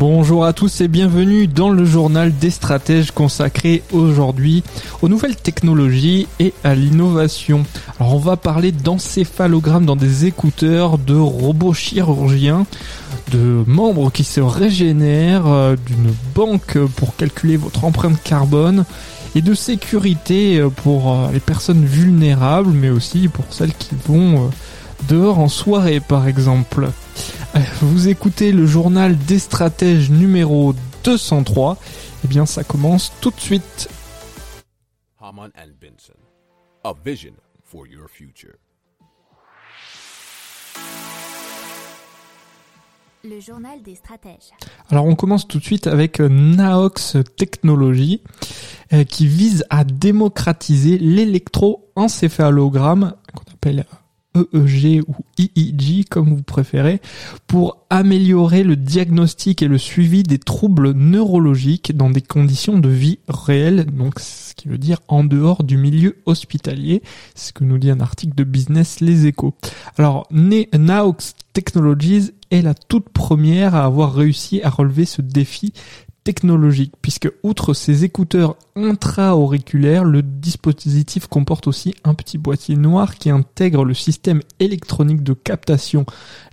[0.00, 4.64] Bonjour à tous et bienvenue dans le journal des stratèges consacré aujourd'hui
[5.02, 7.66] aux nouvelles technologies et à l'innovation.
[7.98, 12.64] Alors on va parler d'encéphalogrammes dans des écouteurs, de robots chirurgiens,
[13.30, 18.86] de membres qui se régénèrent, euh, d'une banque pour calculer votre empreinte carbone
[19.34, 24.48] et de sécurité pour euh, les personnes vulnérables mais aussi pour celles qui vont euh,
[25.10, 26.88] dehors en soirée par exemple.
[27.82, 30.74] Vous écoutez le journal des stratèges numéro
[31.04, 31.78] 203.
[32.24, 33.88] Eh bien, ça commence tout de suite.
[35.20, 36.14] Haman and Benson,
[36.84, 37.32] a vision
[37.64, 38.54] for your future.
[43.22, 44.50] Le journal des stratèges.
[44.88, 48.22] Alors on commence tout de suite avec euh, Naox Technologies
[48.92, 53.84] euh, qui vise à démocratiser l'électroencéphalogramme qu'on appelle
[54.34, 57.00] EEG ou IIG comme vous préférez
[57.46, 63.18] pour améliorer le diagnostic et le suivi des troubles neurologiques dans des conditions de vie
[63.28, 67.02] réelles, donc ce qui veut dire en dehors du milieu hospitalier,
[67.34, 69.54] ce que nous dit un article de Business Les Échos.
[69.96, 75.72] Alors Naox Technologies est la toute première à avoir réussi à relever ce défi
[76.24, 83.30] technologique, puisque outre ces écouteurs intra-auriculaires, le dispositif comporte aussi un petit boîtier noir qui
[83.30, 86.06] intègre le système électronique de captation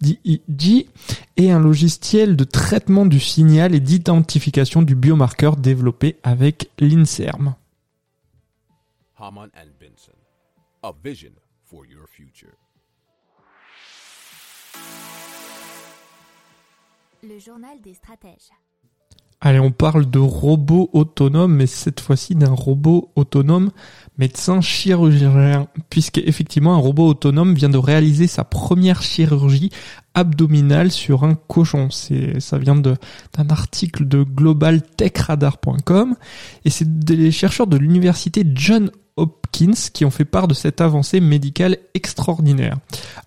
[0.00, 0.88] d'IEG
[1.36, 7.54] et un logiciel de traitement du signal et d'identification du biomarqueur développé avec l'INSERM.
[9.18, 10.12] Haman and Benson,
[10.82, 12.52] a vision for your future.
[17.22, 18.50] Le journal des stratèges.
[19.46, 23.72] Allez, on parle de robot autonome, mais cette fois-ci d'un robot autonome
[24.16, 29.68] médecin chirurgien, puisque effectivement un robot autonome vient de réaliser sa première chirurgie
[30.14, 31.90] abdominale sur un cochon.
[31.90, 32.96] Ça vient d'un
[33.50, 36.16] article de globaltechradar.com
[36.64, 41.20] et c'est des chercheurs de l'université John Hopkins qui ont fait part de cette avancée
[41.20, 42.76] médicale extraordinaire.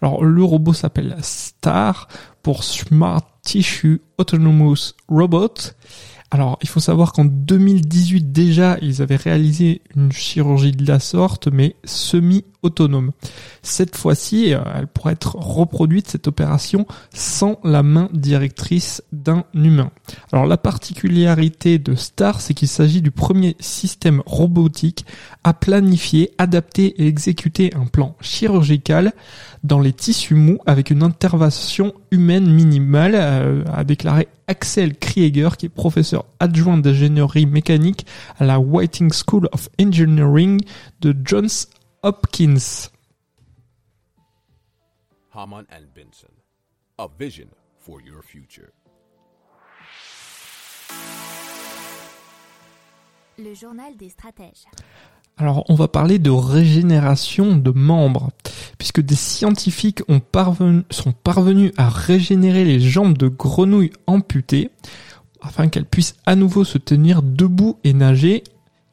[0.01, 2.07] Alors le robot s'appelle STAR
[2.41, 5.53] pour Smart Tissue Autonomous Robot
[6.29, 11.47] alors, il faut savoir qu'en 2018 déjà, ils avaient réalisé une chirurgie de la sorte,
[11.47, 11.77] mais
[12.67, 13.11] semi-autonome.
[13.61, 19.91] Cette fois-ci, euh, elle pourrait être reproduite, cette opération, sans la main directrice d'un humain.
[20.31, 25.05] Alors, la particularité de STAR, c'est qu'il s'agit du premier système robotique
[25.43, 29.13] à planifier, adapter et exécuter un plan chirurgical
[29.63, 35.65] dans les tissus mous avec une intervention humaine minimale, euh, a déclaré Axel Krieger, qui
[35.65, 38.05] est professeur adjoint d'ingénierie mécanique
[38.39, 40.61] à la Whiting School of Engineering
[41.01, 41.67] de Johns
[42.07, 42.89] Hopkins.
[45.35, 46.31] Haman and Benson,
[46.97, 48.69] a vision for your future.
[53.37, 54.63] Le journal des stratèges.
[55.35, 58.29] Alors, on va parler de régénération de membres,
[58.77, 64.71] puisque des scientifiques ont parvenu, sont parvenus à régénérer les jambes de grenouilles amputées
[65.41, 68.45] afin qu'elles puissent à nouveau se tenir debout et nager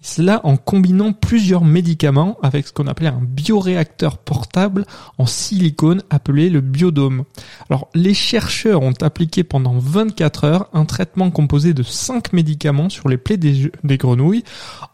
[0.04, 4.84] cela en combinant plusieurs médicaments avec ce qu'on appelait un bioréacteur portable
[5.16, 7.24] en silicone appelé le biodôme.
[7.70, 13.08] Alors les chercheurs ont appliqué pendant 24 heures un traitement composé de 5 médicaments sur
[13.08, 14.44] les plaies des, des grenouilles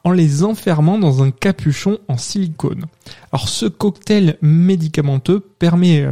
[0.04, 2.84] en les enfermant dans un capuchon en silicone.
[3.32, 6.06] Alors ce cocktail médicamenteux permet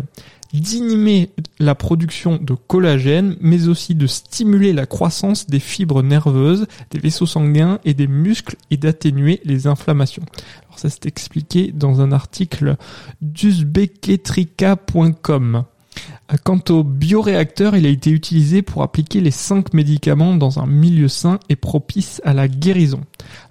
[0.53, 6.99] d'inhiber la production de collagène, mais aussi de stimuler la croissance des fibres nerveuses, des
[6.99, 10.25] vaisseaux sanguins et des muscles et d'atténuer les inflammations.
[10.67, 12.76] Alors ça c'est expliqué dans un article
[13.20, 15.64] d'uzbeketrika.com.
[16.44, 21.08] Quant au bioréacteur, il a été utilisé pour appliquer les 5 médicaments dans un milieu
[21.08, 23.00] sain et propice à la guérison.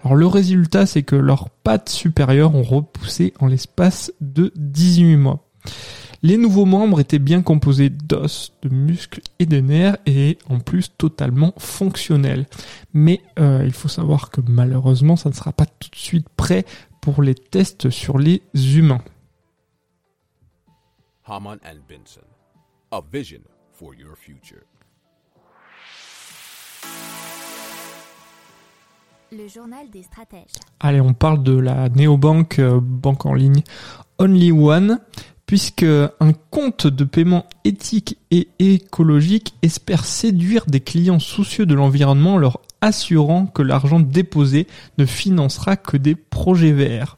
[0.04, 5.44] Alors le résultat, c'est que leurs pattes supérieures ont repoussé en l'espace de 18 mois.
[6.24, 10.92] Les nouveaux membres étaient bien composés d'os, de muscles et de nerfs et en plus
[10.98, 12.48] totalement fonctionnels.
[12.94, 16.66] Mais euh, il faut savoir que malheureusement ça ne sera pas tout de suite prêt
[17.02, 19.02] pour les tests sur les humains.
[21.25, 22.22] Haman and Benson.
[22.92, 23.42] A vision
[23.74, 24.64] for your future.
[29.30, 30.56] Le journal des stratèges.
[30.80, 33.62] Allez, on parle de la néobanque, euh, banque en ligne
[34.19, 35.02] Only One,
[35.47, 42.35] puisque un compte de paiement éthique et écologique espère séduire des clients soucieux de l'environnement
[42.35, 44.67] en leur assurant que l'argent déposé
[44.99, 47.17] ne financera que des projets verts.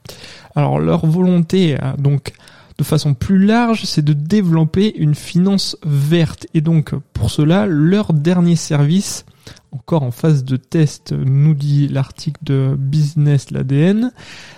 [0.55, 2.33] Alors leur volonté, donc
[2.79, 6.47] de façon plus large, c'est de développer une finance verte.
[6.53, 9.25] Et donc pour cela, leur dernier service
[9.71, 14.11] encore en phase de test, nous dit l'article de Business l'ADN,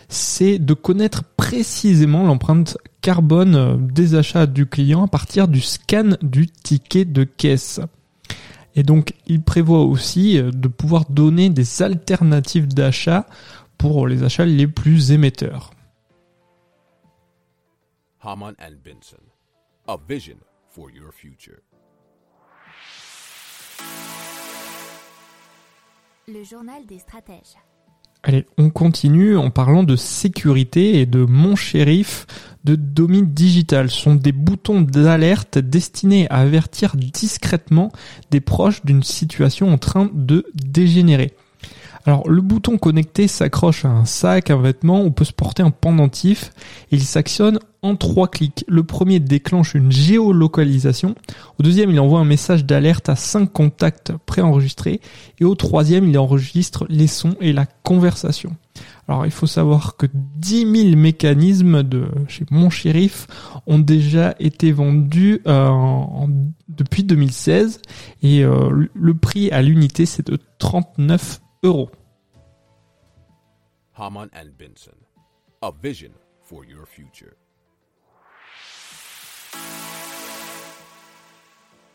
[0.07, 6.47] c'est de connaître précisément l'empreinte carbone des achats du client à partir du scan du
[6.47, 7.81] ticket de caisse.
[8.75, 13.25] Et donc, il prévoit aussi de pouvoir donner des alternatives d'achat
[13.77, 15.71] pour les achats les plus émetteurs.
[18.23, 19.23] Haman and Benson.
[19.87, 20.37] A vision
[20.69, 21.57] for your future.
[26.27, 27.57] Le journal des stratèges.
[28.21, 32.27] Allez, on continue en parlant de sécurité et de Mon Shérif
[32.63, 33.89] de Domi Digital.
[33.89, 37.91] Ce sont des boutons d'alerte destinés à avertir discrètement
[38.29, 41.33] des proches d'une situation en train de dégénérer.
[42.05, 45.71] Alors le bouton connecté s'accroche à un sac, un vêtement, on peut se porter un
[45.71, 46.51] pendentif
[46.91, 48.63] et il s'actionne en trois clics.
[48.67, 51.15] Le premier déclenche une géolocalisation,
[51.59, 55.01] au deuxième il envoie un message d'alerte à cinq contacts préenregistrés
[55.39, 58.55] et au troisième il enregistre les sons et la conversation.
[59.07, 63.27] Alors il faut savoir que 10 000 mécanismes de chez Mon Shérif
[63.67, 66.01] ont déjà été vendus euh,
[66.69, 67.81] depuis 2016
[68.21, 71.89] et euh, le prix à l'unité c'est de 39 euros.
[73.97, 74.95] Haman and Benson.
[75.61, 76.11] A vision
[76.41, 77.40] for your future.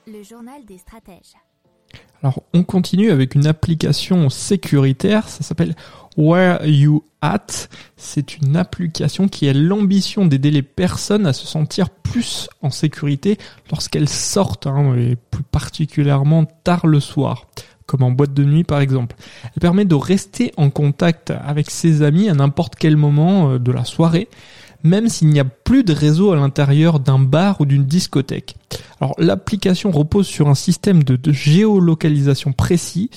[0.07, 1.35] Le journal des stratèges.
[2.23, 5.75] Alors on continue avec une application sécuritaire, ça s'appelle
[6.17, 7.69] Where You At.
[7.97, 13.37] C'est une application qui a l'ambition d'aider les personnes à se sentir plus en sécurité
[13.71, 17.47] lorsqu'elles sortent, hein, et plus particulièrement tard le soir,
[17.87, 19.17] comme en boîte de nuit par exemple.
[19.45, 23.73] Elle permet de rester en contact avec ses amis à n'importe quel moment euh, de
[23.73, 24.29] la soirée,
[24.87, 28.57] même s'il n'y a plus de réseau à l'intérieur d'un bar ou d'une discothèque.
[29.01, 33.11] Alors l'application repose sur un système de, géolocalisation précis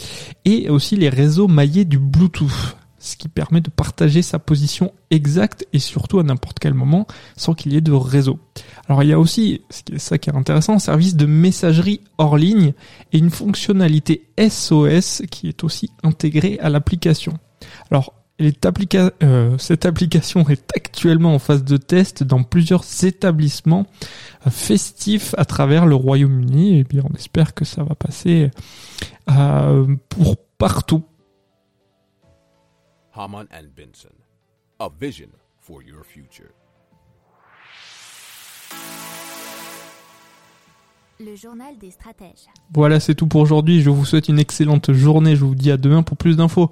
[0.46, 5.66] et aussi les réseaux maillés du Bluetooth, ce qui permet de partager sa position exacte
[5.72, 7.08] et surtout à n'importe quel moment
[7.38, 8.40] sans qu'il y ait de réseau.
[8.88, 11.26] Alors il y a aussi, ce qui est ça qui est intéressant, un service de
[11.26, 12.74] messagerie hors ligne
[13.14, 17.38] et une fonctionnalité SOS qui est aussi intégrée à l'application.
[18.40, 23.86] Applica- euh, cette application est actuellement en phase de test dans plusieurs établissements
[24.50, 26.80] festifs à travers le Royaume-Uni.
[26.80, 28.52] Et bien, on espère que ça va passer
[29.30, 31.04] euh, pour partout.
[33.14, 34.14] Haman and Benson.
[34.80, 35.28] A vision
[35.60, 36.50] for your future.
[41.20, 42.48] Le journal des stratèges.
[42.74, 43.82] Voilà, c'est tout pour aujourd'hui.
[43.82, 45.36] Je vous souhaite une excellente journée.
[45.36, 46.72] Je vous dis à demain pour plus d'infos.